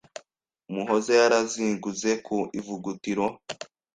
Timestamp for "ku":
2.25-2.37